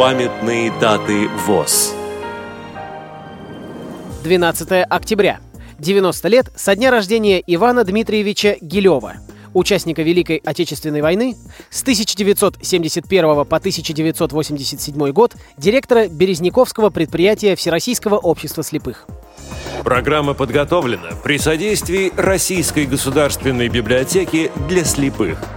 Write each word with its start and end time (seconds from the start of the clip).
Памятные 0.00 0.72
даты 0.80 1.28
ВОЗ. 1.44 1.94
12 4.24 4.86
октября. 4.88 5.40
90 5.78 6.28
лет 6.28 6.50
со 6.56 6.74
дня 6.74 6.90
рождения 6.90 7.42
Ивана 7.46 7.84
Дмитриевича 7.84 8.56
Гилева, 8.62 9.16
участника 9.52 10.00
Великой 10.00 10.38
Отечественной 10.38 11.02
войны, 11.02 11.36
с 11.68 11.82
1971 11.82 13.44
по 13.44 13.56
1987 13.58 15.12
год 15.12 15.34
директора 15.58 16.08
Березняковского 16.08 16.88
предприятия 16.88 17.54
Всероссийского 17.54 18.16
общества 18.16 18.62
слепых. 18.62 19.06
Программа 19.84 20.32
подготовлена 20.32 21.10
при 21.22 21.36
содействии 21.36 22.10
Российской 22.16 22.86
государственной 22.86 23.68
библиотеки 23.68 24.50
для 24.66 24.82
слепых– 24.82 25.38